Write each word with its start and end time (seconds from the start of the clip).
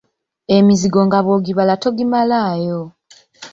Emizigo 0.57 0.99
nga 1.07 1.19
bwogibala 1.25 1.73
togimalayo. 1.83 2.81